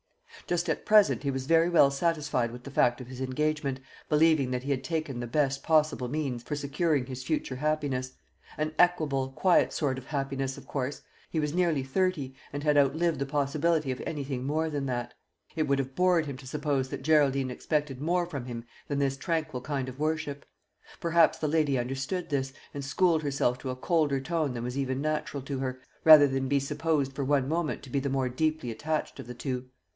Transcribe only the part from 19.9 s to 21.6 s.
worship. Perhaps the